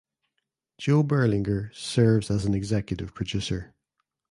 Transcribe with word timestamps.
Joe 0.79 1.03
Berlinger 1.03 1.71
serves 1.75 2.31
as 2.31 2.45
an 2.45 2.55
executive 2.55 3.13
producer. 3.13 3.75